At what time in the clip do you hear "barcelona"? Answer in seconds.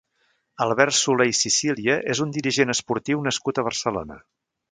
3.71-4.19